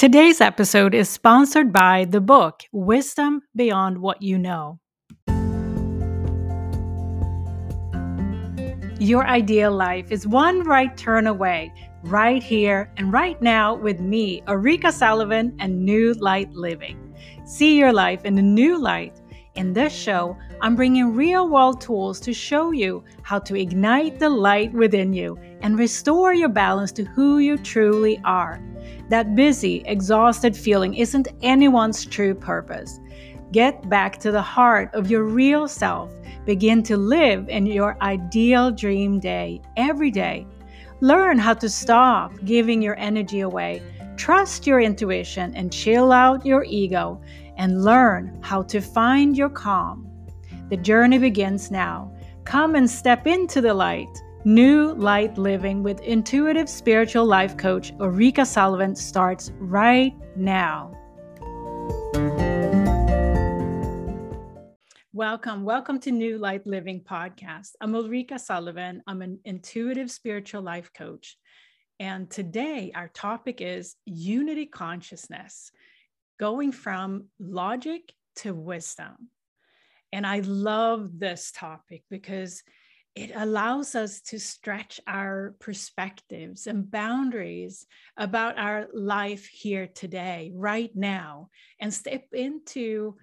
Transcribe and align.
Today's 0.00 0.40
episode 0.40 0.94
is 0.94 1.10
sponsored 1.10 1.74
by 1.74 2.06
the 2.06 2.22
book 2.22 2.62
Wisdom 2.72 3.42
Beyond 3.54 3.98
What 3.98 4.22
You 4.22 4.38
Know. 4.38 4.80
Your 8.98 9.26
ideal 9.26 9.72
life 9.72 10.10
is 10.10 10.26
one 10.26 10.62
right 10.62 10.96
turn 10.96 11.26
away, 11.26 11.70
right 12.02 12.42
here 12.42 12.90
and 12.96 13.12
right 13.12 13.42
now 13.42 13.74
with 13.74 14.00
me, 14.00 14.42
Ulrika 14.48 14.90
Sullivan, 14.90 15.54
and 15.58 15.84
New 15.84 16.14
Light 16.14 16.50
Living. 16.52 17.14
See 17.44 17.76
your 17.78 17.92
life 17.92 18.24
in 18.24 18.38
a 18.38 18.42
new 18.42 18.78
light. 18.78 19.20
In 19.54 19.74
this 19.74 19.92
show, 19.92 20.34
I'm 20.62 20.76
bringing 20.76 21.14
real 21.14 21.46
world 21.46 21.78
tools 21.78 22.20
to 22.20 22.32
show 22.32 22.70
you 22.70 23.04
how 23.20 23.38
to 23.40 23.54
ignite 23.54 24.18
the 24.18 24.30
light 24.30 24.72
within 24.72 25.12
you 25.12 25.38
and 25.60 25.78
restore 25.78 26.32
your 26.32 26.48
balance 26.48 26.90
to 26.92 27.04
who 27.04 27.40
you 27.40 27.58
truly 27.58 28.18
are. 28.24 28.62
That 29.10 29.34
busy, 29.34 29.82
exhausted 29.86 30.56
feeling 30.56 30.94
isn't 30.94 31.26
anyone's 31.42 32.06
true 32.06 32.32
purpose. 32.32 33.00
Get 33.50 33.88
back 33.88 34.20
to 34.20 34.30
the 34.30 34.40
heart 34.40 34.88
of 34.94 35.10
your 35.10 35.24
real 35.24 35.66
self. 35.66 36.12
Begin 36.46 36.84
to 36.84 36.96
live 36.96 37.48
in 37.48 37.66
your 37.66 38.00
ideal 38.02 38.70
dream 38.70 39.18
day 39.18 39.62
every 39.76 40.12
day. 40.12 40.46
Learn 41.00 41.40
how 41.40 41.54
to 41.54 41.68
stop 41.68 42.30
giving 42.44 42.80
your 42.80 42.96
energy 43.00 43.40
away. 43.40 43.82
Trust 44.16 44.64
your 44.64 44.80
intuition 44.80 45.56
and 45.56 45.72
chill 45.72 46.12
out 46.12 46.46
your 46.46 46.62
ego 46.62 47.20
and 47.56 47.82
learn 47.82 48.38
how 48.42 48.62
to 48.62 48.80
find 48.80 49.36
your 49.36 49.50
calm. 49.50 50.08
The 50.68 50.76
journey 50.76 51.18
begins 51.18 51.72
now. 51.72 52.12
Come 52.44 52.76
and 52.76 52.88
step 52.88 53.26
into 53.26 53.60
the 53.60 53.74
light. 53.74 54.22
New 54.46 54.94
Light 54.94 55.36
Living 55.36 55.82
with 55.82 56.00
intuitive 56.00 56.66
spiritual 56.66 57.26
life 57.26 57.58
coach 57.58 57.92
Ulrika 58.00 58.46
Sullivan 58.46 58.96
starts 58.96 59.52
right 59.58 60.14
now. 60.34 60.96
Welcome, 65.12 65.64
welcome 65.64 66.00
to 66.00 66.10
New 66.10 66.38
Light 66.38 66.66
Living 66.66 67.02
podcast. 67.02 67.72
I'm 67.82 67.94
Ulrika 67.94 68.38
Sullivan. 68.38 69.02
I'm 69.06 69.20
an 69.20 69.40
intuitive 69.44 70.10
spiritual 70.10 70.62
life 70.62 70.90
coach. 70.96 71.36
And 71.98 72.30
today 72.30 72.92
our 72.94 73.08
topic 73.08 73.60
is 73.60 73.96
unity 74.06 74.64
consciousness, 74.64 75.70
going 76.38 76.72
from 76.72 77.26
logic 77.38 78.10
to 78.36 78.54
wisdom. 78.54 79.28
And 80.14 80.26
I 80.26 80.40
love 80.40 81.10
this 81.18 81.52
topic 81.54 82.04
because 82.08 82.62
it 83.16 83.32
allows 83.34 83.94
us 83.94 84.20
to 84.20 84.38
stretch 84.38 85.00
our 85.06 85.54
perspectives 85.58 86.66
and 86.66 86.90
boundaries 86.90 87.86
about 88.16 88.58
our 88.58 88.86
life 88.94 89.46
here 89.46 89.88
today 89.88 90.52
right 90.54 90.94
now 90.94 91.48
and 91.80 91.92
step 91.92 92.24
into 92.32 93.16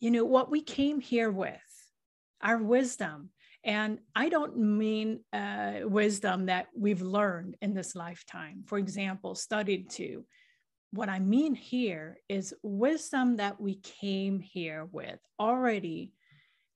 you 0.00 0.10
know 0.12 0.24
what 0.24 0.50
we 0.50 0.62
came 0.62 1.00
here 1.00 1.30
with 1.30 1.56
our 2.40 2.58
wisdom. 2.58 3.30
And 3.64 3.98
i 4.14 4.28
don't 4.28 4.56
mean 4.56 5.20
uh, 5.32 5.80
wisdom 5.82 6.46
that 6.46 6.68
we've 6.76 7.02
learned 7.02 7.56
in 7.60 7.74
this 7.74 7.96
lifetime. 7.96 8.62
For 8.66 8.78
example 8.78 9.34
studied 9.34 9.90
to 9.90 10.24
what 10.92 11.08
i 11.08 11.18
mean 11.18 11.54
here 11.54 12.18
is 12.28 12.54
wisdom 12.62 13.36
that 13.36 13.60
we 13.60 13.74
came 13.76 14.40
here 14.40 14.86
with 14.90 15.18
already 15.38 16.12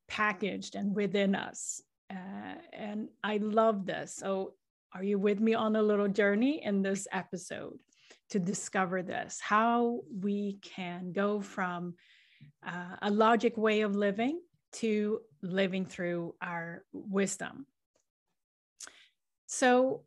packaged 0.09 0.75
and 0.75 0.95
within 0.95 1.35
us 1.35 1.81
uh, 2.13 2.55
and 2.73 3.09
I 3.25 3.39
love 3.39 3.87
this. 3.87 4.15
So, 4.17 4.55
are 4.95 5.03
you 5.03 5.19
with 5.19 5.41
me 5.41 5.55
on 5.55 5.77
a 5.77 5.83
little 5.83 6.09
journey 6.09 6.63
in 6.63 6.83
this 6.83 7.09
episode 7.13 7.79
to 8.31 8.39
discover 8.39 9.03
this? 9.03 9.41
How 9.41 10.01
we 10.21 10.59
can 10.61 11.13
go 11.13 11.41
from 11.41 11.95
uh, 12.67 12.97
a 13.01 13.11
logic 13.11 13.57
way 13.57 13.81
of 13.81 13.97
living 13.97 14.41
to 14.73 15.21
living 15.43 15.87
through 15.87 16.35
our 16.43 16.85
wisdom. 16.93 17.67
So, 19.47 20.03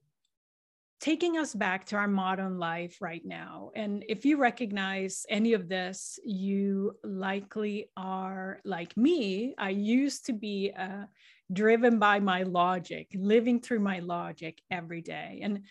taking 1.00 1.38
us 1.38 1.54
back 1.54 1.86
to 1.86 1.96
our 1.96 2.08
modern 2.08 2.58
life 2.58 2.98
right 3.02 3.24
now. 3.26 3.72
And 3.76 4.04
if 4.08 4.26
you 4.26 4.38
recognize 4.38 5.26
any 5.30 5.54
of 5.54 5.68
this, 5.68 6.20
you 6.24 6.94
likely 7.04 7.90
are 7.98 8.60
like 8.64 8.96
me. 8.96 9.54
I 9.58 9.70
used 9.70 10.26
to 10.28 10.34
be 10.34 10.70
a 10.70 11.08
driven 11.52 12.00
by 12.00 12.20
my 12.20 12.44
logic, 12.44 13.08
living 13.14 13.62
through 13.62 13.80
my 13.80 14.00
logic 14.00 14.62
every 14.72 15.02
day. 15.02 15.42
And 15.44 15.64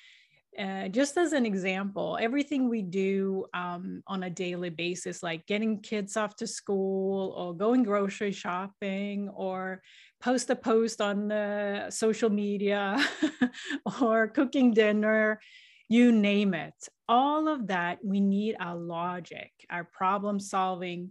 uh, 0.58 0.88
just 0.88 1.16
as 1.16 1.32
an 1.32 1.44
example, 1.44 2.16
everything 2.20 2.68
we 2.68 2.82
do 2.82 3.44
um, 3.54 4.02
on 4.06 4.22
a 4.22 4.30
daily 4.30 4.70
basis, 4.70 5.22
like 5.22 5.46
getting 5.46 5.80
kids 5.80 6.16
off 6.16 6.36
to 6.36 6.46
school 6.46 7.34
or 7.36 7.54
going 7.54 7.82
grocery 7.82 8.32
shopping 8.32 9.28
or 9.30 9.82
post 10.20 10.50
a 10.50 10.56
post 10.56 11.00
on 11.00 11.32
uh, 11.32 11.90
social 11.90 12.30
media 12.30 13.04
or 14.00 14.28
cooking 14.28 14.72
dinner, 14.72 15.40
you 15.88 16.12
name 16.12 16.54
it. 16.54 16.74
All 17.08 17.48
of 17.48 17.66
that, 17.66 17.98
we 18.04 18.20
need 18.20 18.56
our 18.60 18.76
logic, 18.76 19.50
our 19.70 19.84
problem 19.84 20.38
solving 20.38 21.10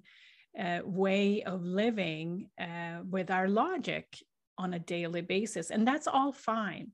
uh, 0.58 0.80
way 0.84 1.44
of 1.44 1.64
living 1.64 2.50
uh, 2.60 3.00
with 3.10 3.30
our 3.30 3.48
logic 3.48 4.06
on 4.58 4.74
a 4.74 4.80
daily 4.80 5.22
basis. 5.22 5.70
And 5.70 5.88
that's 5.88 6.08
all 6.08 6.32
fine. 6.32 6.92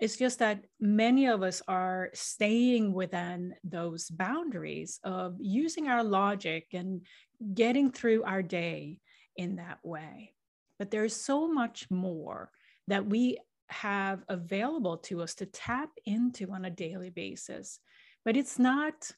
It's 0.00 0.16
just 0.16 0.40
that 0.40 0.64
many 0.80 1.26
of 1.26 1.42
us 1.42 1.62
are 1.68 2.10
staying 2.14 2.92
within 2.92 3.54
those 3.62 4.10
boundaries 4.10 4.98
of 5.04 5.36
using 5.40 5.88
our 5.88 6.02
logic 6.02 6.66
and 6.72 7.06
getting 7.54 7.92
through 7.92 8.24
our 8.24 8.42
day 8.42 9.00
in 9.36 9.56
that 9.56 9.78
way. 9.84 10.34
But 10.78 10.90
there's 10.90 11.14
so 11.14 11.46
much 11.46 11.86
more 11.90 12.50
that 12.88 13.06
we 13.06 13.38
have 13.68 14.22
available 14.28 14.98
to 14.98 15.22
us 15.22 15.34
to 15.36 15.46
tap 15.46 15.90
into 16.04 16.50
on 16.50 16.64
a 16.64 16.70
daily 16.70 17.10
basis. 17.10 17.78
But 18.24 18.36
it's 18.36 18.58
not 18.58 19.10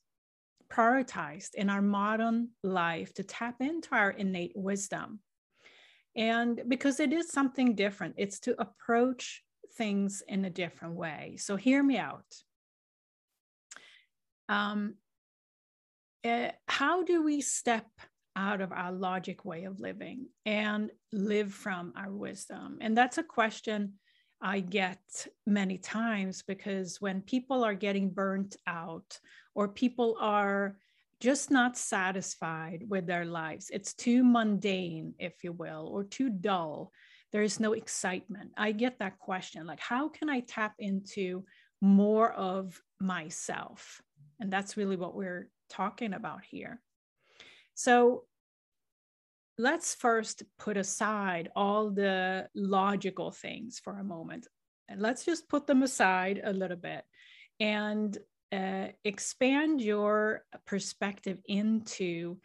prioritized 0.69 1.55
in 1.55 1.71
our 1.71 1.83
modern 1.83 2.51
life 2.63 3.15
to 3.15 3.23
tap 3.23 3.57
into 3.61 3.95
our 3.95 4.11
innate 4.11 4.53
wisdom. 4.55 5.21
And 6.17 6.63
because 6.69 7.01
it 7.01 7.13
is 7.13 7.31
something 7.31 7.75
different, 7.75 8.15
it's 8.17 8.41
to 8.41 8.61
approach 8.61 9.43
things 9.77 10.23
in 10.27 10.45
a 10.45 10.51
different 10.51 10.95
way. 10.95 11.37
So 11.39 11.57
hear 11.57 11.83
me 11.83 11.99
out. 11.99 12.25
Um, 14.49 14.95
uh, 16.25 16.51
how 16.69 17.03
do 17.03 17.23
we 17.23 17.41
step 17.41 17.87
out 18.35 18.61
of 18.61 18.73
our 18.73 18.93
logic 18.93 19.45
way 19.45 19.65
of 19.65 19.81
living 19.81 20.27
and 20.45 20.91
live 21.13 21.53
from 21.53 21.93
our 21.97 22.13
wisdom? 22.13 22.79
And 22.81 22.97
that's 22.97 23.19
a 23.19 23.23
question 23.23 23.95
I 24.41 24.61
get 24.61 25.01
many 25.47 25.79
times 25.79 26.43
because 26.47 27.01
when 27.01 27.23
people 27.23 27.65
are 27.65 27.75
getting 27.75 28.11
burnt 28.11 28.57
out 28.67 29.19
or 29.55 29.69
people 29.69 30.17
are 30.21 30.77
just 31.21 31.51
not 31.51 31.77
satisfied 31.77 32.85
with 32.89 33.07
their 33.07 33.25
lives. 33.25 33.71
It's 33.73 33.95
too 33.95 34.23
mundane, 34.23 35.15
if 35.19 35.43
you 35.43 35.53
will, 35.53 35.89
or 35.93 36.05
too 36.05 36.29
dull. 36.29 36.93
There 37.37 37.43
is 37.43 37.61
no 37.61 37.75
excitement. 37.75 38.53
I 38.57 38.73
get 38.73 38.99
that 39.01 39.19
question 39.19 39.67
like, 39.67 39.79
how 39.79 40.09
can 40.09 40.31
I 40.31 40.41
tap 40.41 40.73
into 40.79 41.45
more 41.83 42.33
of 42.33 42.81
myself? 42.99 44.01
And 44.41 44.51
that's 44.51 44.79
really 44.79 44.97
what 44.97 45.15
we're 45.15 45.51
talking 45.69 46.15
about 46.15 46.47
here. 46.49 46.81
So 47.75 48.25
let's 49.59 49.95
first 49.95 50.45
put 50.59 50.79
aside 50.79 51.51
all 51.55 51.91
the 51.91 52.49
logical 52.55 53.33
things 53.33 53.79
for 53.85 53.99
a 53.99 54.03
moment. 54.03 54.47
And 54.89 55.03
let's 55.03 55.27
just 55.27 55.47
put 55.47 55.67
them 55.67 55.83
aside 55.83 56.41
a 56.43 56.55
little 56.55 56.79
bit 56.79 57.05
and 57.61 58.17
uh, 58.51 58.87
expand 59.05 59.83
your 59.83 60.47
perspective 60.65 61.43
into 61.45 62.39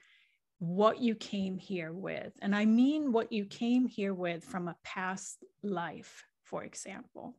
what 0.62 1.02
you 1.02 1.16
came 1.16 1.58
here 1.58 1.92
with. 1.92 2.34
And 2.44 2.56
I 2.56 2.66
mean 2.66 3.12
what 3.12 3.31
you 3.31 3.46
came 3.46 3.88
here 3.88 4.13
with 4.13 4.44
from 4.44 4.68
a 4.68 4.78
past 4.84 5.44
life, 5.63 6.24
for 6.44 6.63
example. 6.63 7.36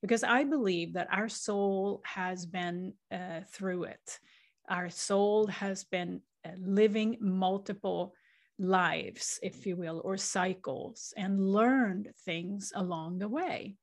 Because 0.00 0.24
I 0.24 0.44
believe 0.44 0.94
that 0.94 1.08
our 1.12 1.28
soul 1.28 2.00
has 2.06 2.46
been 2.46 2.94
uh, 3.12 3.40
through 3.52 3.84
it. 3.84 4.18
Our 4.66 4.88
soul 4.88 5.46
has 5.48 5.84
been 5.84 6.22
uh, 6.42 6.52
living 6.58 7.18
multiple 7.20 8.14
lives, 8.58 9.38
if 9.42 9.66
you 9.66 9.76
will, 9.76 10.00
or 10.02 10.16
cycles, 10.16 11.12
and 11.18 11.38
learned 11.38 12.08
things 12.24 12.72
along 12.74 13.18
the 13.18 13.28
way. 13.28 13.76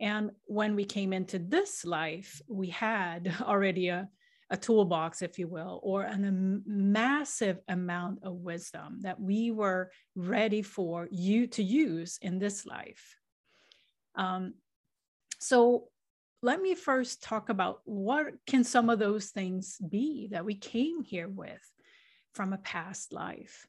And 0.00 0.32
when 0.46 0.74
we 0.74 0.84
came 0.84 1.12
into 1.12 1.38
this 1.38 1.84
life, 1.84 2.42
we 2.48 2.70
had 2.70 3.32
already 3.40 3.90
a, 3.90 4.08
a 4.50 4.56
toolbox, 4.56 5.22
if 5.22 5.38
you 5.38 5.48
will, 5.48 5.80
or 5.82 6.02
an, 6.02 6.24
a 6.24 6.68
massive 6.68 7.60
amount 7.68 8.20
of 8.22 8.34
wisdom 8.34 8.98
that 9.00 9.20
we 9.20 9.50
were 9.50 9.90
ready 10.14 10.62
for 10.62 11.08
you 11.10 11.46
to 11.46 11.62
use 11.62 12.18
in 12.20 12.38
this 12.38 12.66
life. 12.66 13.16
Um, 14.14 14.54
so 15.40 15.88
let 16.42 16.60
me 16.60 16.74
first 16.74 17.22
talk 17.22 17.48
about 17.48 17.80
what 17.84 18.26
can 18.46 18.64
some 18.64 18.90
of 18.90 18.98
those 18.98 19.30
things 19.30 19.78
be 19.88 20.28
that 20.30 20.44
we 20.44 20.54
came 20.54 21.02
here 21.02 21.28
with 21.28 21.70
from 22.34 22.52
a 22.52 22.58
past 22.58 23.12
life. 23.12 23.66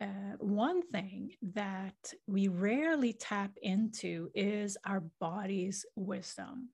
Uh, 0.00 0.36
one 0.38 0.80
thing 0.80 1.32
that 1.42 2.14
we 2.26 2.48
rarely 2.48 3.12
tap 3.12 3.50
into 3.60 4.30
is 4.34 4.78
our 4.86 5.02
body's 5.20 5.84
wisdom. 5.96 6.70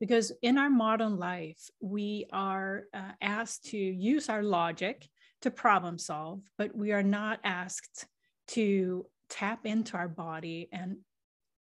Because 0.00 0.32
in 0.42 0.56
our 0.56 0.70
modern 0.70 1.18
life, 1.18 1.70
we 1.80 2.26
are 2.32 2.84
uh, 2.94 3.12
asked 3.20 3.66
to 3.66 3.78
use 3.78 4.28
our 4.30 4.42
logic 4.42 5.06
to 5.42 5.50
problem 5.50 5.98
solve, 5.98 6.40
but 6.58 6.74
we 6.74 6.92
are 6.92 7.02
not 7.02 7.38
asked 7.44 8.06
to 8.48 9.06
tap 9.28 9.66
into 9.66 9.96
our 9.96 10.08
body 10.08 10.68
and 10.72 10.96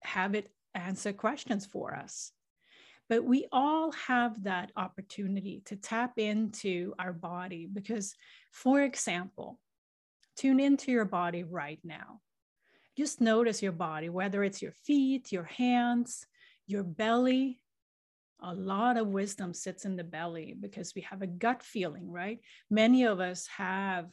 have 0.02 0.34
it 0.34 0.50
answer 0.74 1.12
questions 1.12 1.66
for 1.66 1.94
us. 1.94 2.32
But 3.08 3.24
we 3.24 3.46
all 3.52 3.92
have 3.92 4.44
that 4.44 4.72
opportunity 4.76 5.62
to 5.66 5.76
tap 5.76 6.18
into 6.18 6.94
our 6.98 7.12
body 7.12 7.68
because, 7.70 8.14
for 8.50 8.80
example, 8.80 9.58
tune 10.36 10.60
into 10.60 10.90
your 10.90 11.04
body 11.04 11.44
right 11.44 11.78
now. 11.84 12.20
Just 12.96 13.20
notice 13.20 13.62
your 13.62 13.72
body, 13.72 14.08
whether 14.08 14.42
it's 14.44 14.62
your 14.62 14.72
feet, 14.72 15.32
your 15.32 15.44
hands, 15.44 16.26
your 16.66 16.82
belly. 16.82 17.61
A 18.42 18.54
lot 18.54 18.96
of 18.96 19.08
wisdom 19.08 19.54
sits 19.54 19.84
in 19.84 19.96
the 19.96 20.04
belly 20.04 20.54
because 20.58 20.94
we 20.94 21.02
have 21.02 21.22
a 21.22 21.26
gut 21.26 21.62
feeling, 21.62 22.10
right? 22.10 22.40
Many 22.70 23.04
of 23.04 23.20
us 23.20 23.46
have 23.46 24.10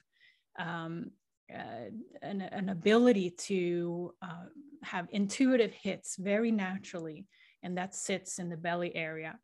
um, 0.58 1.12
uh, 1.54 1.90
an, 2.22 2.42
an, 2.42 2.70
ability 2.70 3.32
to 3.32 4.14
uh, 4.22 4.46
have 4.84 5.08
intuitive 5.12 5.74
hits 5.74 6.16
very 6.18 6.52
naturally, 6.52 7.26
and 7.64 7.78
that 7.78 7.96
sits 7.96 8.38
in 8.38 8.50
the 8.50 8.58
belly 8.58 8.96
area. 8.96 9.40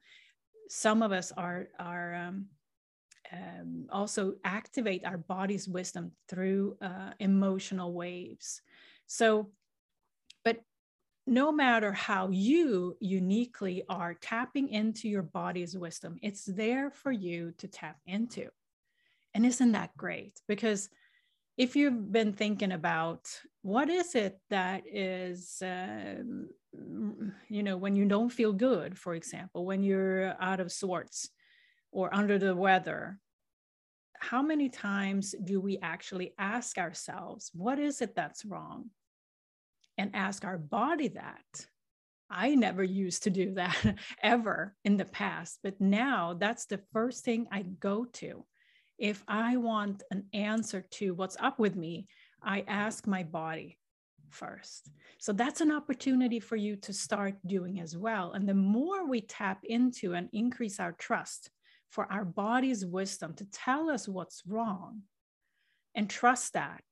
Some 0.70 1.02
of 1.02 1.12
us 1.12 1.32
are 1.32 1.68
are 1.80 2.14
um, 2.14 2.46
um, 3.32 3.88
also 3.92 4.36
activate 4.44 5.06
our 5.06 5.18
body's 5.18 5.68
wisdom 5.68 6.12
through 6.30 6.78
uh, 6.82 7.12
emotional 7.20 7.94
waves. 7.94 8.62
So, 9.08 9.50
no 11.28 11.52
matter 11.52 11.92
how 11.92 12.30
you 12.30 12.96
uniquely 13.00 13.84
are 13.90 14.14
tapping 14.14 14.70
into 14.70 15.10
your 15.10 15.24
body's 15.24 15.78
wisdom, 15.78 16.18
it's 16.22 16.46
there 16.46 16.92
for 16.92 17.12
you 17.12 17.52
to 17.58 17.68
tap 17.68 17.98
into. 18.06 18.50
And 19.34 19.46
isn't 19.46 19.72
that 19.72 19.98
great? 19.98 20.40
Because 20.48 20.90
if 21.58 21.76
you've 21.76 22.12
been 22.12 22.34
thinking 22.34 22.72
about 22.72 23.28
what 23.62 23.90
is 23.90 24.14
it 24.14 24.40
that 24.50 24.84
is 24.86 25.62
um, 25.62 26.50
you 27.50 27.64
know 27.64 27.78
when 27.78 27.96
you 27.96 28.06
don't 28.06 28.30
feel 28.30 28.54
good 28.54 28.98
for 28.98 29.16
example 29.16 29.66
when 29.66 29.82
you're 29.82 30.36
out 30.42 30.60
of 30.60 30.72
sorts 30.72 31.30
or 31.92 32.14
under 32.14 32.38
the 32.38 32.56
weather 32.56 33.20
how 34.20 34.42
many 34.42 34.70
times 34.70 35.34
do 35.44 35.60
we 35.62 35.78
actually 35.82 36.34
ask 36.38 36.78
ourselves 36.78 37.52
what 37.54 37.80
is 37.80 38.02
it 38.02 38.16
that's 38.16 38.46
wrong 38.46 38.90
and 39.98 40.16
ask 40.16 40.46
our 40.46 40.58
body 40.58 41.10
that 41.10 41.68
i 42.30 42.56
never 42.56 42.84
used 42.84 43.24
to 43.24 43.30
do 43.30 43.54
that 43.54 43.96
ever 44.24 44.76
in 44.84 44.98
the 44.98 45.06
past 45.06 45.60
but 45.64 45.80
now 45.80 46.36
that's 46.40 46.66
the 46.66 46.80
first 46.92 47.24
thing 47.24 47.48
i 47.52 47.62
go 47.62 48.06
to 48.06 48.46
if 48.98 49.24
I 49.28 49.58
want 49.58 50.04
an 50.12 50.26
answer 50.34 50.86
to 50.92 51.14
what's 51.14 51.38
up 51.40 51.60
with 51.60 51.76
me, 51.76 52.08
I 52.42 52.64
ask 52.68 53.08
my 53.08 53.24
body 53.24 53.78
first. 54.30 54.90
So 55.20 55.34
that's 55.34 55.62
an 55.62 55.72
opportunity 55.72 56.40
for 56.40 56.56
you 56.56 56.76
to 56.78 56.94
start 56.94 57.36
doing 57.46 57.80
as 57.80 57.98
well. 57.98 58.34
And 58.34 58.48
the 58.48 58.54
more 58.54 59.08
we 59.08 59.22
tap 59.22 59.60
into 59.64 60.14
and 60.14 60.30
increase 60.34 60.80
our 60.80 60.94
trust 60.94 61.50
for 61.90 62.12
our 62.12 62.26
body's 62.26 62.86
wisdom 62.86 63.34
to 63.36 63.46
tell 63.46 63.90
us 63.90 64.08
what's 64.08 64.44
wrong 64.48 65.02
and 65.96 66.10
trust 66.10 66.54
that, 66.54 66.84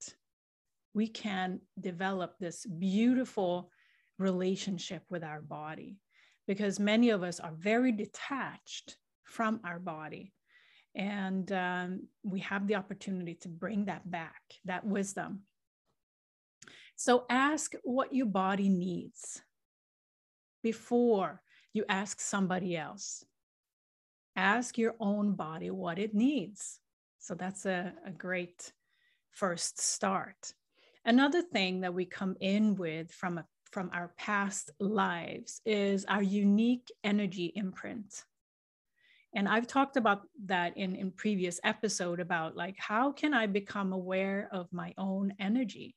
we 0.94 1.08
can 1.08 1.60
develop 1.80 2.36
this 2.40 2.66
beautiful 2.66 3.72
relationship 4.20 5.04
with 5.10 5.24
our 5.24 5.42
body 5.42 5.98
because 6.48 6.80
many 6.80 7.10
of 7.10 7.24
us 7.24 7.40
are 7.40 7.54
very 7.58 7.92
detached 7.92 8.98
from 9.24 9.60
our 9.64 9.80
body 9.80 10.34
and 10.96 11.52
um, 11.52 12.08
we 12.24 12.40
have 12.42 12.68
the 12.68 12.76
opportunity 12.76 13.36
to 13.42 13.50
bring 13.50 13.86
that 13.86 14.10
back, 14.10 14.42
that 14.66 14.86
wisdom. 14.86 15.42
So 16.96 17.26
ask 17.30 17.74
what 17.84 18.14
your 18.14 18.28
body 18.28 18.70
needs 18.70 19.42
before 20.62 21.42
you 21.74 21.84
ask 21.90 22.22
somebody 22.22 22.78
else. 22.78 23.26
Ask 24.36 24.78
your 24.78 24.96
own 25.00 25.34
body 25.34 25.72
what 25.72 25.98
it 25.98 26.14
needs. 26.14 26.80
So 27.20 27.34
that's 27.34 27.66
a, 27.66 27.94
a 28.06 28.12
great 28.12 28.72
first 29.32 29.82
start. 29.82 30.54
Another 31.06 31.42
thing 31.42 31.82
that 31.82 31.94
we 31.94 32.06
come 32.06 32.36
in 32.40 32.76
with 32.76 33.12
from, 33.12 33.38
a, 33.38 33.46
from 33.72 33.90
our 33.94 34.14
past 34.18 34.72
lives 34.80 35.62
is 35.66 36.06
our 36.06 36.24
unique 36.24 36.92
energy 37.04 37.52
imprint. 37.56 38.24
And 39.36 39.50
i've 39.50 39.66
talked 39.66 39.98
about 39.98 40.22
that 40.46 40.78
in 40.78 40.96
in 40.96 41.12
previous 41.12 41.60
episode 41.64 42.20
about 42.20 42.56
like 42.56 42.76
how 42.78 43.12
can 43.12 43.34
i 43.34 43.48
become 43.48 43.92
aware 43.92 44.48
of 44.52 44.72
my 44.72 44.94
own 44.98 45.34
energy? 45.40 45.96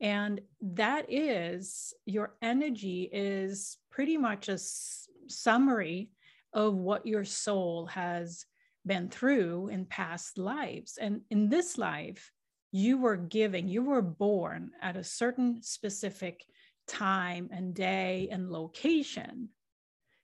And 0.00 0.40
that 0.60 1.06
is 1.08 1.94
your 2.06 2.34
energy 2.42 3.08
is 3.12 3.78
pretty 3.90 4.16
much 4.16 4.48
a 4.48 4.54
s- 4.54 5.06
summary 5.28 6.10
of 6.52 6.74
what 6.74 7.06
your 7.06 7.24
soul 7.24 7.86
has 7.86 8.46
been 8.84 9.08
through 9.08 9.68
in 9.68 9.86
past 9.86 10.38
lives. 10.38 10.98
And 11.00 11.20
in 11.30 11.48
this 11.48 11.78
life 11.78 12.32
you 12.72 12.98
were 12.98 13.16
giving 13.16 13.68
you 13.68 13.82
were 13.82 14.02
born 14.02 14.70
at 14.80 14.96
a 14.96 15.04
certain 15.04 15.62
specific 15.62 16.44
time 16.88 17.48
and 17.52 17.74
day 17.74 18.28
and 18.32 18.50
location 18.50 19.48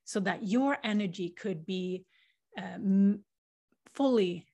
so 0.04 0.18
that 0.20 0.42
your 0.42 0.76
energy 0.82 1.28
could 1.28 1.64
be 1.64 2.04
um, 2.56 3.20
fully 3.94 4.46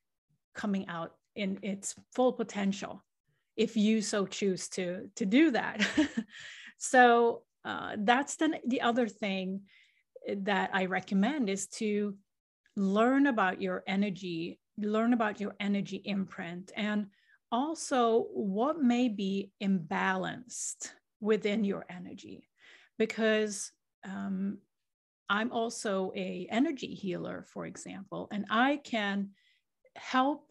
coming 0.55 0.87
out 0.89 1.15
in 1.35 1.59
its 1.63 1.95
full 2.13 2.33
potential 2.33 3.03
if 3.57 3.77
you 3.77 4.03
so 4.03 4.27
choose 4.27 4.69
to 4.69 5.09
to 5.17 5.25
do 5.25 5.51
that. 5.53 5.87
So 6.85 7.45
uh, 7.65 7.97
that's 7.99 8.37
the, 8.37 8.61
the 8.67 8.83
other 8.83 9.09
thing 9.09 9.63
that 10.39 10.71
i 10.73 10.87
recommend 10.87 11.51
is 11.51 11.67
to 11.67 12.17
learn 12.77 13.27
about 13.27 13.61
your 13.61 13.85
energy 13.87 14.59
learn 14.79 15.13
about 15.13 15.39
your 15.39 15.55
energy 15.61 16.01
imprint 16.05 16.73
and 16.75 17.07
also 17.55 18.27
what 18.33 18.83
may 18.83 19.09
be 19.09 19.53
imbalanced 19.63 20.91
within 21.21 21.63
your 21.63 21.87
energy? 21.89 22.49
Because 22.99 23.71
um, 24.05 24.59
I'm 25.31 25.53
also 25.53 26.13
a 26.17 26.49
energy 26.51 26.95
healer, 26.95 27.47
for 27.49 27.65
example, 27.67 28.29
and 28.33 28.45
I 28.51 28.81
can 28.83 29.31
help 29.95 30.51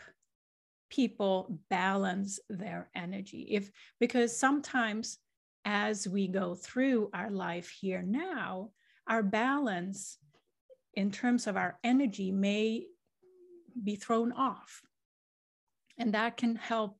people 0.89 1.59
balance 1.69 2.39
their 2.49 2.89
energy. 2.95 3.47
If 3.49 3.69
because 3.99 4.35
sometimes 4.35 5.17
as 5.65 6.07
we 6.07 6.29
go 6.29 6.55
through 6.55 7.09
our 7.13 7.31
life 7.31 7.69
here 7.69 8.01
now 8.01 8.69
our 9.07 9.23
balance 9.23 10.17
in 10.93 11.09
terms 11.09 11.47
of 11.47 11.55
our 11.57 11.79
energy 11.83 12.31
may 12.31 12.85
be 13.81 13.95
thrown 13.95 14.31
off 14.33 14.81
and 15.97 16.13
that 16.13 16.37
can 16.37 16.55
help 16.55 16.97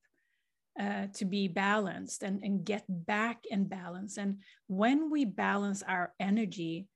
uh, 0.80 1.06
to 1.14 1.24
be 1.24 1.46
balanced 1.46 2.22
and, 2.22 2.42
and 2.42 2.64
get 2.64 2.84
back 2.88 3.44
in 3.48 3.64
balance 3.64 4.16
and 4.16 4.38
when 4.66 5.10
we 5.10 5.24
balance 5.24 5.82
our 5.86 6.12
energy 6.18 6.88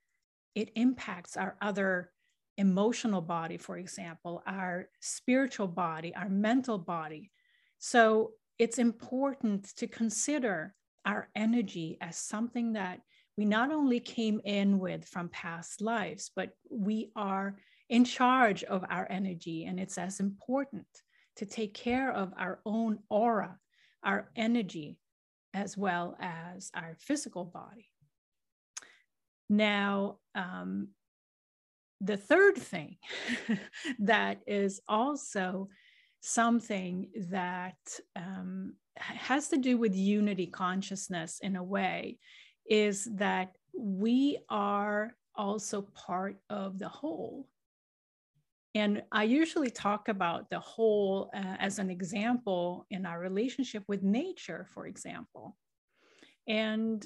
it 0.55 0.71
impacts 0.75 1.37
our 1.37 1.57
other 1.63 2.11
emotional 2.59 3.21
body, 3.21 3.57
for 3.57 3.79
example, 3.79 4.43
our 4.47 4.89
spiritual 5.01 5.69
body, 5.69 6.13
our 6.15 6.29
mental 6.29 6.77
body. 6.77 7.31
So 7.79 8.33
it's 8.59 8.79
important 8.79 9.75
to 9.77 9.87
consider 9.87 10.75
our 11.07 11.29
energy 11.37 11.97
as 12.01 12.19
something 12.19 12.73
that 12.73 13.01
we 13.37 13.45
not 13.45 13.71
only 13.73 14.01
came 14.01 14.41
in 14.45 14.81
with 14.81 15.05
from 15.05 15.29
past 15.29 15.81
lives, 15.81 16.33
but 16.35 16.51
we 16.69 17.13
are 17.15 17.57
in 17.89 18.05
charge 18.05 18.65
of 18.65 18.85
our 18.91 19.07
energy. 19.09 19.65
And 19.65 19.79
it's 19.79 19.97
as 19.97 20.19
important 20.19 20.87
to 21.39 21.47
take 21.47 21.75
care 21.75 22.13
of 22.13 22.33
our 22.39 22.61
own 22.67 22.99
aura, 23.09 23.59
our 24.05 24.31
energy, 24.37 24.99
as 25.55 25.77
well 25.77 26.17
as 26.21 26.71
our 26.75 26.97
physical 27.01 27.45
body. 27.45 27.89
Now, 29.49 30.19
um, 30.35 30.89
the 32.01 32.17
third 32.17 32.57
thing 32.57 32.97
that 34.01 34.41
is 34.47 34.81
also 34.89 35.69
something 36.21 37.09
that 37.31 37.79
um, 38.17 38.75
has 38.97 39.49
to 39.49 39.57
do 39.57 39.79
with 39.79 39.95
unity 39.95 40.47
consciousness 40.47 41.39
in 41.41 41.57
a 41.57 41.63
way 41.63 42.19
is 42.69 43.09
that 43.15 43.53
we 43.77 44.39
are 44.51 45.15
also 45.35 45.83
part 45.95 46.37
of 46.51 46.79
the 46.79 46.89
whole. 46.89 47.49
And 48.75 49.03
I 49.11 49.25
usually 49.25 49.71
talk 49.71 50.09
about 50.09 50.51
the 50.51 50.61
whole 50.61 51.31
uh, 51.35 51.57
as 51.59 51.79
an 51.79 51.91
example 51.91 52.87
in 52.91 53.07
our 53.07 53.19
relationship 53.19 53.83
with 53.89 54.03
nature, 54.03 54.67
for 54.73 54.87
example. 54.87 55.57
And 56.47 57.05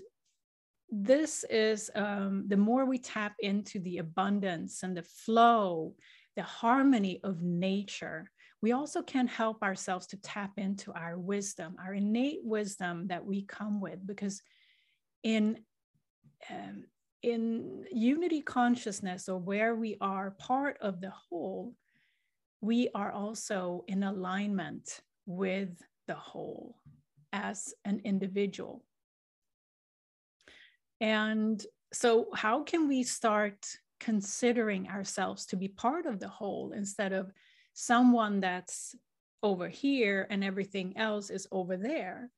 this 0.91 1.45
is 1.49 1.91
um, 1.95 2.45
the 2.49 2.57
more 2.57 2.85
we 2.85 2.99
tap 2.99 3.35
into 3.39 3.79
the 3.81 3.99
abundance 3.99 4.83
and 4.83 4.97
the 4.97 5.03
flow, 5.03 5.95
the 6.37 6.43
harmony 6.43 7.21
of 7.25 7.43
nature, 7.43 8.31
we 8.61 8.73
also 8.73 9.03
can 9.03 9.27
help 9.27 9.63
ourselves 9.63 10.07
to 10.09 10.17
tap 10.19 10.53
into 10.57 10.93
our 10.93 11.19
wisdom, 11.19 11.77
our 11.85 11.95
innate 11.95 12.41
wisdom 12.45 13.09
that 13.09 13.25
we 13.25 13.43
come 13.43 13.81
with, 13.81 14.07
because 14.07 14.41
in 15.23 15.59
um, 16.51 16.85
in 17.23 17.85
unity 17.93 18.41
consciousness 18.41 19.29
or 19.29 19.39
where 19.39 19.75
we 19.75 19.97
are 20.01 20.33
part 20.33 20.77
of 20.81 21.01
the 21.01 21.11
whole, 21.11 21.75
we 22.61 22.89
are 22.95 23.13
also 23.13 23.85
in 23.89 24.03
alignment 24.03 25.01
with 25.27 25.83
the 26.09 26.15
whole 26.15 26.77
as 27.33 27.73
an 27.85 28.01
individual. 28.05 28.85
And 31.01 31.65
so, 31.93 32.29
how 32.35 32.63
can 32.63 32.89
we 32.89 33.03
start 33.03 33.67
considering 34.01 34.89
ourselves 34.89 35.47
to 35.47 35.57
be 35.57 35.69
part 35.69 36.07
of 36.07 36.19
the 36.19 36.29
whole 36.29 36.73
instead 36.73 37.13
of 37.13 37.33
someone 37.73 38.41
that's 38.41 38.95
over 39.43 39.69
here 39.69 40.27
and 40.31 40.43
everything 40.45 40.97
else 40.97 41.31
is 41.31 41.47
over 41.51 41.77
there? 41.77 42.31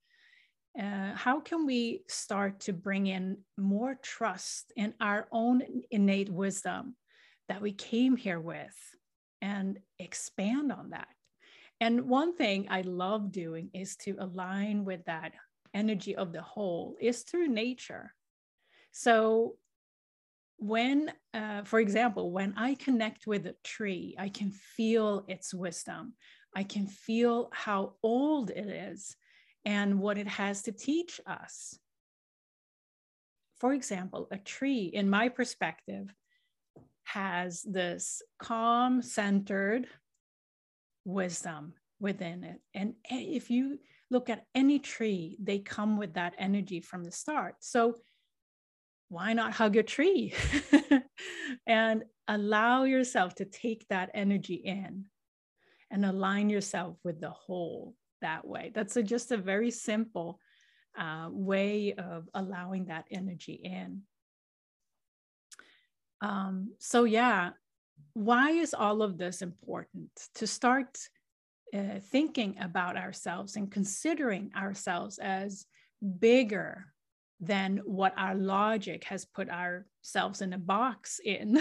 Uh, 0.78 1.14
how 1.14 1.40
can 1.40 1.66
we 1.66 2.02
start 2.08 2.60
to 2.60 2.72
bring 2.72 3.06
in 3.06 3.38
more 3.56 3.94
trust 4.02 4.72
in 4.76 4.92
our 5.00 5.28
own 5.30 5.62
innate 5.90 6.30
wisdom 6.30 6.96
that 7.48 7.62
we 7.62 7.72
came 7.72 8.16
here 8.16 8.40
with 8.40 8.74
and 9.40 9.78
expand 9.98 10.72
on 10.72 10.90
that? 10.90 11.08
And 11.80 12.08
one 12.08 12.36
thing 12.36 12.66
I 12.70 12.80
love 12.80 13.30
doing 13.30 13.70
is 13.72 13.96
to 13.98 14.16
align 14.18 14.84
with 14.84 15.04
that 15.04 15.32
energy 15.74 16.16
of 16.16 16.32
the 16.32 16.42
whole 16.42 16.96
is 17.00 17.22
through 17.22 17.48
nature. 17.48 18.12
So 18.90 19.56
when, 20.58 21.12
uh, 21.34 21.62
for 21.64 21.80
example, 21.80 22.30
when 22.32 22.54
I 22.56 22.74
connect 22.74 23.26
with 23.26 23.46
a 23.46 23.56
tree, 23.64 24.14
I 24.18 24.28
can 24.28 24.50
feel 24.50 25.24
its 25.28 25.52
wisdom. 25.52 26.14
I 26.56 26.62
can 26.62 26.86
feel 26.86 27.50
how 27.52 27.94
old 28.02 28.50
it 28.50 28.68
is 28.68 29.16
and 29.64 30.00
what 30.00 30.18
it 30.18 30.28
has 30.28 30.62
to 30.62 30.72
teach 30.72 31.20
us. 31.26 31.78
For 33.60 33.72
example, 33.72 34.28
a 34.30 34.38
tree, 34.38 34.90
in 34.92 35.08
my 35.08 35.28
perspective, 35.28 36.14
has 37.04 37.62
this 37.62 38.22
calm, 38.38 39.00
centered 39.02 39.86
wisdom 41.04 41.74
within 42.00 42.44
it. 42.44 42.60
And 42.74 42.94
if 43.04 43.50
you 43.50 43.78
look 44.10 44.28
at 44.28 44.46
any 44.54 44.78
tree, 44.78 45.36
they 45.40 45.58
come 45.58 45.96
with 45.96 46.14
that 46.14 46.34
energy 46.38 46.80
from 46.80 47.04
the 47.04 47.12
start. 47.12 47.56
So 47.60 47.96
why 49.08 49.32
not 49.32 49.52
hug 49.52 49.76
a 49.76 49.82
tree 49.82 50.34
and 51.66 52.04
allow 52.26 52.84
yourself 52.84 53.34
to 53.36 53.44
take 53.44 53.86
that 53.88 54.10
energy 54.14 54.54
in 54.54 55.04
and 55.90 56.04
align 56.04 56.50
yourself 56.50 56.96
with 57.04 57.20
the 57.20 57.30
whole 57.30 57.94
that 58.24 58.46
way. 58.46 58.72
That's 58.74 58.96
a, 58.96 59.02
just 59.02 59.32
a 59.32 59.36
very 59.36 59.70
simple 59.70 60.40
uh, 60.98 61.28
way 61.30 61.94
of 61.94 62.28
allowing 62.32 62.86
that 62.86 63.04
energy 63.10 63.60
in. 63.62 64.02
Um, 66.20 66.72
so, 66.78 67.04
yeah, 67.04 67.50
why 68.14 68.50
is 68.50 68.72
all 68.74 69.02
of 69.02 69.18
this 69.18 69.42
important? 69.42 70.10
To 70.36 70.46
start 70.46 70.98
uh, 71.74 72.00
thinking 72.10 72.56
about 72.60 72.96
ourselves 72.96 73.56
and 73.56 73.70
considering 73.70 74.50
ourselves 74.56 75.18
as 75.18 75.66
bigger 76.18 76.86
than 77.40 77.82
what 77.84 78.14
our 78.16 78.34
logic 78.34 79.04
has 79.04 79.26
put 79.26 79.50
ourselves 79.50 80.40
in 80.40 80.54
a 80.54 80.58
box 80.58 81.20
in. 81.24 81.60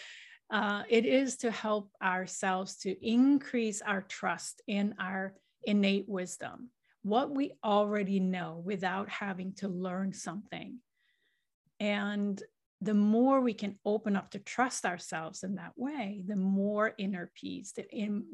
uh, 0.50 0.82
it 0.88 1.04
is 1.04 1.36
to 1.38 1.50
help 1.50 1.90
ourselves 2.00 2.76
to 2.76 2.94
increase 3.04 3.82
our 3.82 4.02
trust 4.02 4.62
in 4.68 4.94
our 5.00 5.34
innate 5.66 6.08
wisdom, 6.08 6.70
what 7.02 7.34
we 7.34 7.52
already 7.64 8.20
know 8.20 8.62
without 8.64 9.08
having 9.08 9.52
to 9.54 9.68
learn 9.68 10.12
something. 10.12 10.78
And 11.78 12.42
the 12.80 12.94
more 12.94 13.40
we 13.40 13.54
can 13.54 13.78
open 13.84 14.16
up 14.16 14.30
to 14.30 14.38
trust 14.38 14.84
ourselves 14.84 15.42
in 15.42 15.56
that 15.56 15.72
way, 15.76 16.22
the 16.26 16.36
more 16.36 16.94
inner 16.98 17.30
peace, 17.34 17.72
the, 17.72 17.88
in, 17.90 18.24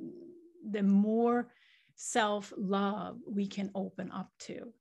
the 0.68 0.82
more 0.82 1.48
self 1.96 2.52
love 2.56 3.18
we 3.26 3.46
can 3.46 3.70
open 3.74 4.10
up 4.10 4.30
to. 4.40 4.72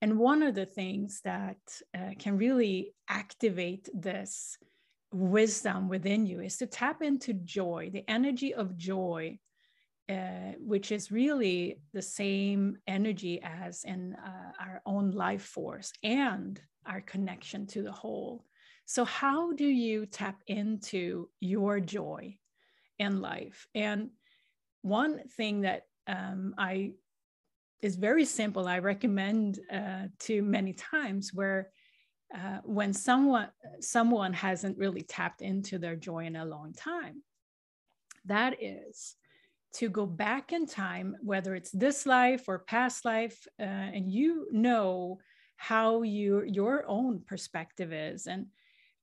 And 0.00 0.18
one 0.18 0.42
of 0.42 0.54
the 0.54 0.66
things 0.66 1.20
that 1.24 1.58
uh, 1.96 2.10
can 2.18 2.36
really 2.36 2.94
activate 3.08 3.88
this 3.92 4.56
wisdom 5.12 5.88
within 5.88 6.26
you 6.26 6.40
is 6.40 6.58
to 6.58 6.66
tap 6.66 7.02
into 7.02 7.32
joy, 7.32 7.90
the 7.92 8.08
energy 8.08 8.54
of 8.54 8.76
joy 8.76 9.38
uh, 10.08 10.52
which 10.58 10.90
is 10.90 11.12
really 11.12 11.80
the 11.92 12.02
same 12.02 12.78
energy 12.86 13.40
as 13.42 13.84
in 13.84 14.14
uh, 14.14 14.52
our 14.58 14.80
own 14.86 15.10
life 15.10 15.42
force 15.42 15.92
and 16.02 16.60
our 16.86 17.02
connection 17.02 17.66
to 17.66 17.82
the 17.82 17.92
whole. 17.92 18.44
So, 18.86 19.04
how 19.04 19.52
do 19.52 19.66
you 19.66 20.06
tap 20.06 20.40
into 20.46 21.28
your 21.40 21.78
joy 21.78 22.38
in 22.98 23.20
life? 23.20 23.66
And 23.74 24.10
one 24.80 25.28
thing 25.36 25.60
that 25.62 25.82
um, 26.06 26.54
I 26.56 26.92
is 27.82 27.96
very 27.96 28.24
simple, 28.24 28.66
I 28.66 28.78
recommend 28.78 29.60
uh, 29.70 30.06
to 30.20 30.42
many 30.42 30.72
times 30.72 31.32
where 31.34 31.70
uh, 32.34 32.58
when 32.64 32.94
someone 32.94 33.48
someone 33.80 34.32
hasn't 34.32 34.78
really 34.78 35.02
tapped 35.02 35.42
into 35.42 35.78
their 35.78 35.96
joy 35.96 36.24
in 36.24 36.36
a 36.36 36.46
long 36.46 36.72
time, 36.72 37.22
that 38.24 38.62
is 38.62 39.16
to 39.74 39.88
go 39.88 40.06
back 40.06 40.52
in 40.52 40.66
time, 40.66 41.16
whether 41.22 41.54
it's 41.54 41.70
this 41.70 42.06
life 42.06 42.48
or 42.48 42.58
past 42.58 43.04
life, 43.04 43.46
uh, 43.60 43.62
and 43.62 44.10
you 44.10 44.48
know 44.50 45.18
how 45.56 46.02
you, 46.02 46.42
your 46.44 46.84
own 46.86 47.20
perspective 47.26 47.92
is. 47.92 48.26
And 48.26 48.46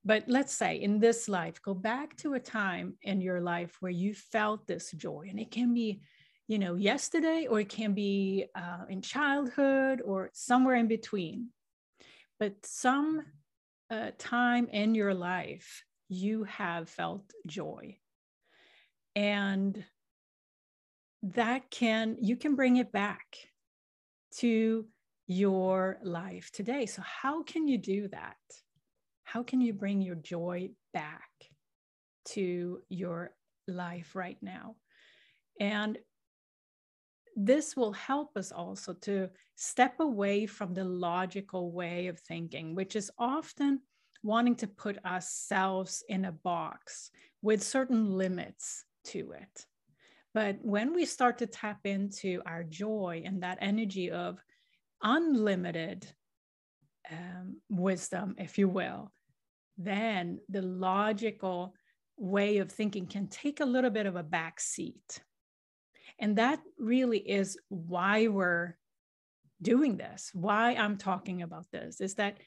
but 0.07 0.23
let's 0.27 0.53
say 0.53 0.75
in 0.75 0.99
this 0.99 1.27
life, 1.27 1.59
go 1.63 1.73
back 1.73 2.15
to 2.17 2.35
a 2.35 2.39
time 2.39 2.93
in 3.01 3.21
your 3.21 3.41
life 3.41 3.77
where 3.79 3.91
you 3.91 4.13
felt 4.13 4.67
this 4.67 4.91
joy, 4.91 5.27
and 5.29 5.39
it 5.39 5.49
can 5.49 5.73
be, 5.73 6.01
you 6.47 6.59
know, 6.59 6.75
yesterday, 6.75 7.47
or 7.49 7.59
it 7.59 7.69
can 7.69 7.93
be 7.93 8.45
uh, 8.55 8.85
in 8.87 9.01
childhood, 9.01 10.01
or 10.05 10.29
somewhere 10.33 10.75
in 10.75 10.87
between. 10.87 11.49
But 12.39 12.53
some 12.63 13.25
uh, 13.89 14.11
time 14.19 14.67
in 14.67 14.93
your 14.93 15.15
life, 15.15 15.83
you 16.07 16.43
have 16.43 16.87
felt 16.87 17.23
joy. 17.47 17.97
And 19.15 19.83
that 21.33 21.69
can 21.71 22.17
you 22.21 22.35
can 22.35 22.55
bring 22.55 22.77
it 22.77 22.91
back 22.91 23.37
to 24.37 24.85
your 25.27 25.97
life 26.03 26.51
today. 26.51 26.85
So 26.85 27.01
how 27.01 27.41
can 27.43 27.67
you 27.67 27.77
do 27.79 28.07
that? 28.09 28.35
How 29.23 29.41
can 29.41 29.59
you 29.59 29.73
bring 29.73 30.01
your 30.01 30.15
joy 30.15 30.69
back 30.93 31.29
to 32.29 32.79
your 32.89 33.31
life 33.67 34.15
right 34.15 34.37
now? 34.41 34.75
And 35.59 35.97
this 37.35 37.75
will 37.75 37.93
help 37.93 38.37
us 38.37 38.51
also 38.51 38.93
to 38.93 39.29
step 39.55 39.99
away 39.99 40.45
from 40.45 40.73
the 40.73 40.83
logical 40.83 41.71
way 41.71 42.07
of 42.07 42.19
thinking 42.19 42.75
which 42.75 42.95
is 42.95 43.11
often 43.17 43.81
wanting 44.23 44.55
to 44.55 44.67
put 44.67 45.03
ourselves 45.05 46.03
in 46.07 46.25
a 46.25 46.31
box 46.31 47.09
with 47.41 47.63
certain 47.63 48.11
limits 48.11 48.85
to 49.03 49.31
it 49.31 49.65
but 50.35 50.57
when 50.61 50.93
we 50.93 51.05
start 51.05 51.37
to 51.37 51.47
tap 51.47 51.79
into 51.85 52.41
our 52.45 52.61
joy 52.65 53.23
and 53.25 53.41
that 53.41 53.57
energy 53.61 54.11
of 54.11 54.37
unlimited 55.01 56.05
um, 57.09 57.61
wisdom, 57.69 58.35
if 58.37 58.57
you 58.57 58.67
will, 58.67 59.13
then 59.77 60.39
the 60.49 60.61
logical 60.61 61.73
way 62.17 62.57
of 62.57 62.69
thinking 62.69 63.07
can 63.07 63.29
take 63.29 63.61
a 63.61 63.65
little 63.65 63.89
bit 63.89 64.07
of 64.07 64.17
a 64.17 64.23
back 64.23 64.59
seat. 64.59 65.21
And 66.19 66.35
that 66.35 66.59
really 66.77 67.19
is 67.19 67.57
why 67.69 68.27
we're 68.27 68.75
doing 69.61 69.95
this, 69.95 70.31
why 70.33 70.75
I'm 70.75 70.97
talking 70.97 71.43
about 71.43 71.67
this, 71.71 72.01
is 72.01 72.15
that 72.15 72.39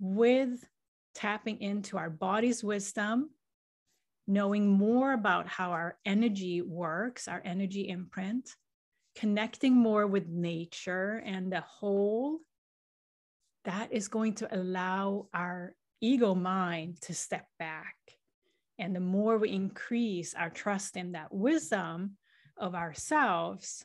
with 0.00 0.58
tapping 1.14 1.60
into 1.60 1.98
our 1.98 2.10
body's 2.10 2.64
wisdom, 2.64 3.30
knowing 4.26 4.68
more 4.68 5.12
about 5.12 5.48
how 5.48 5.70
our 5.70 5.96
energy 6.04 6.62
works, 6.62 7.28
our 7.28 7.42
energy 7.44 7.88
imprint, 7.88 8.50
connecting 9.14 9.74
more 9.74 10.06
with 10.06 10.28
nature 10.28 11.22
and 11.24 11.52
the 11.52 11.60
whole, 11.60 12.38
that 13.64 13.92
is 13.92 14.08
going 14.08 14.34
to 14.34 14.54
allow 14.54 15.26
our 15.34 15.74
ego 16.00 16.34
mind 16.34 17.00
to 17.02 17.14
step 17.14 17.46
back. 17.58 17.96
And 18.78 18.94
the 18.96 19.00
more 19.00 19.38
we 19.38 19.50
increase 19.50 20.34
our 20.34 20.50
trust 20.50 20.96
in 20.96 21.12
that 21.12 21.32
wisdom 21.32 22.16
of 22.56 22.74
ourselves, 22.74 23.84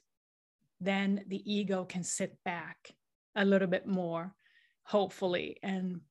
then 0.79 1.23
the 1.27 1.41
ego 1.51 1.85
can 1.85 2.03
sit 2.03 2.37
back 2.43 2.91
a 3.35 3.45
little 3.45 3.67
bit 3.67 3.85
more, 3.85 4.33
hopefully, 4.83 5.57
and 5.61 6.01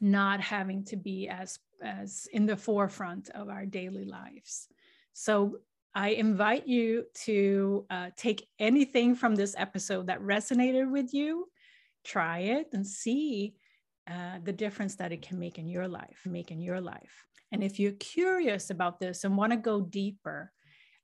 not 0.00 0.40
having 0.40 0.84
to 0.84 0.96
be 0.96 1.28
as 1.28 1.58
as 1.82 2.28
in 2.32 2.46
the 2.46 2.56
forefront 2.56 3.28
of 3.30 3.48
our 3.48 3.66
daily 3.66 4.04
lives. 4.04 4.68
So 5.12 5.58
I 5.94 6.10
invite 6.10 6.66
you 6.66 7.04
to 7.24 7.86
uh, 7.90 8.10
take 8.16 8.46
anything 8.58 9.14
from 9.14 9.34
this 9.34 9.54
episode 9.58 10.06
that 10.06 10.20
resonated 10.20 10.90
with 10.90 11.12
you, 11.12 11.48
try 12.04 12.40
it, 12.40 12.68
and 12.72 12.86
see 12.86 13.54
uh, 14.08 14.38
the 14.42 14.52
difference 14.52 14.94
that 14.96 15.12
it 15.12 15.22
can 15.22 15.38
make 15.38 15.58
in 15.58 15.68
your 15.68 15.88
life. 15.88 16.20
Make 16.24 16.50
in 16.50 16.60
your 16.60 16.80
life. 16.80 17.26
And 17.52 17.64
if 17.64 17.78
you're 17.78 17.92
curious 17.92 18.70
about 18.70 19.00
this 19.00 19.24
and 19.24 19.36
want 19.36 19.52
to 19.52 19.58
go 19.58 19.80
deeper, 19.80 20.52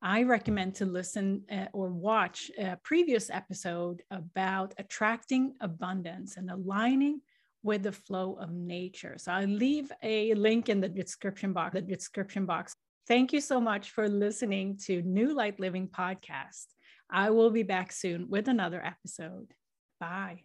I 0.02 0.22
recommend 0.22 0.74
to 0.76 0.86
listen 0.86 1.42
uh, 1.50 1.66
or 1.72 1.88
watch 1.88 2.50
a 2.58 2.76
previous 2.82 3.30
episode 3.30 4.02
about 4.10 4.74
attracting 4.76 5.54
abundance 5.60 6.36
and 6.36 6.50
aligning 6.50 7.20
with 7.64 7.82
the 7.82 7.90
flow 7.90 8.38
of 8.40 8.52
nature. 8.52 9.16
So 9.16 9.32
I'll 9.32 9.48
leave 9.48 9.90
a 10.02 10.34
link 10.34 10.68
in 10.68 10.80
the 10.80 10.88
description 10.88 11.52
box, 11.52 11.74
the 11.74 11.80
description 11.80 12.46
box. 12.46 12.76
Thank 13.08 13.32
you 13.32 13.40
so 13.40 13.60
much 13.60 13.90
for 13.90 14.08
listening 14.08 14.78
to 14.84 15.02
New 15.02 15.34
Light 15.34 15.58
Living 15.58 15.88
podcast. 15.88 16.66
I 17.10 17.30
will 17.30 17.50
be 17.50 17.64
back 17.64 17.90
soon 17.90 18.28
with 18.28 18.46
another 18.48 18.84
episode. 18.84 19.52
Bye. 19.98 20.42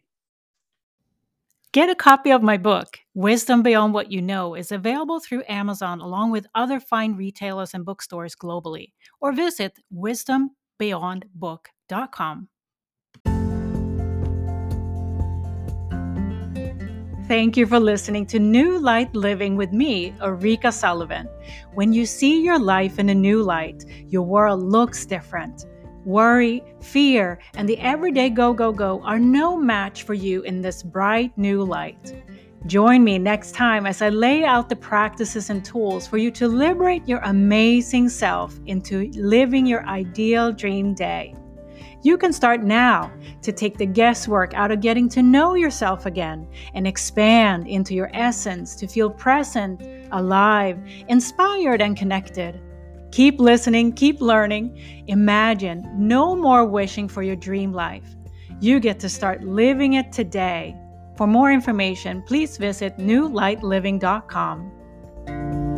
Get 1.71 1.89
a 1.89 1.95
copy 1.95 2.31
of 2.31 2.41
my 2.41 2.57
book, 2.57 2.97
Wisdom 3.13 3.61
Beyond 3.61 3.93
What 3.93 4.11
You 4.11 4.23
Know, 4.23 4.55
is 4.55 4.71
available 4.71 5.19
through 5.19 5.43
Amazon 5.47 6.01
along 6.01 6.31
with 6.31 6.47
other 6.55 6.79
fine 6.79 7.15
retailers 7.15 7.75
and 7.75 7.85
bookstores 7.85 8.35
globally, 8.35 8.93
or 9.21 9.33
visit 9.33 9.77
wisdombeyondbook.com. 9.93 12.47
Thank 17.29 17.57
you 17.57 17.67
for 17.67 17.79
listening 17.79 18.25
to 18.25 18.39
New 18.39 18.79
Light 18.79 19.13
Living 19.13 19.55
with 19.55 19.71
me, 19.71 20.15
Ulrika 20.19 20.71
Sullivan. 20.71 21.29
When 21.75 21.93
you 21.93 22.07
see 22.07 22.41
your 22.41 22.57
life 22.57 22.97
in 22.97 23.09
a 23.09 23.13
new 23.13 23.43
light, 23.43 23.85
your 24.07 24.23
world 24.23 24.63
looks 24.63 25.05
different. 25.05 25.67
Worry, 26.05 26.63
fear, 26.81 27.37
and 27.53 27.69
the 27.69 27.77
everyday 27.77 28.31
go, 28.31 28.51
go, 28.51 28.71
go 28.71 28.99
are 29.03 29.19
no 29.19 29.55
match 29.55 30.01
for 30.01 30.15
you 30.15 30.41
in 30.41 30.63
this 30.63 30.81
bright 30.81 31.37
new 31.37 31.63
light. 31.63 32.15
Join 32.65 33.03
me 33.03 33.19
next 33.19 33.51
time 33.51 33.85
as 33.85 34.01
I 34.01 34.09
lay 34.09 34.43
out 34.43 34.67
the 34.67 34.75
practices 34.75 35.51
and 35.51 35.63
tools 35.63 36.07
for 36.07 36.17
you 36.17 36.31
to 36.31 36.47
liberate 36.47 37.07
your 37.07 37.19
amazing 37.19 38.09
self 38.09 38.59
into 38.65 39.11
living 39.13 39.67
your 39.67 39.85
ideal 39.85 40.51
dream 40.51 40.95
day. 40.95 41.35
You 42.01 42.17
can 42.17 42.31
start 42.31 42.63
now 42.63 43.11
to 43.41 43.51
take 43.51 43.77
the 43.77 43.85
guesswork 43.85 44.53
out 44.53 44.71
of 44.71 44.79
getting 44.79 45.09
to 45.09 45.21
know 45.21 45.55
yourself 45.55 46.05
again 46.05 46.47
and 46.73 46.87
expand 46.87 47.67
into 47.67 47.93
your 47.93 48.09
essence 48.13 48.73
to 48.75 48.87
feel 48.87 49.09
present, 49.09 49.81
alive, 50.11 50.79
inspired, 51.09 51.81
and 51.81 51.97
connected. 51.97 52.61
Keep 53.11 53.39
listening, 53.39 53.93
keep 53.93 54.21
learning. 54.21 55.03
Imagine 55.07 55.89
no 55.95 56.35
more 56.35 56.65
wishing 56.65 57.09
for 57.09 57.21
your 57.21 57.35
dream 57.35 57.73
life. 57.73 58.15
You 58.61 58.79
get 58.79 58.99
to 59.01 59.09
start 59.09 59.43
living 59.43 59.93
it 59.93 60.11
today. 60.11 60.75
For 61.17 61.27
more 61.27 61.51
information, 61.51 62.21
please 62.21 62.57
visit 62.57 62.97
newlightliving.com. 62.97 65.68